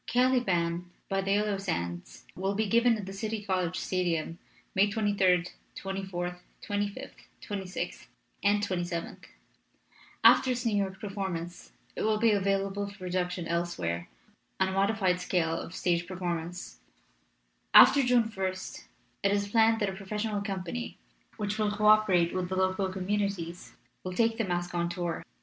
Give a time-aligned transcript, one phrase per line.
[0.07, 4.39] "Caliban by the Yellow Sands will be given at the City College Stadium
[4.73, 7.11] May 23d, 24th, 25th,
[7.43, 8.07] 26th,
[8.43, 9.25] and 27th.
[10.23, 14.09] After its New York performance it will be available for production elsewhere
[14.59, 16.79] on a modified scale of stage performance.
[17.75, 18.85] After June ist
[19.21, 20.97] it is planned that a professional company,
[21.37, 23.73] which will co operate with the local communities,
[24.03, 25.23] will take the masque on tour.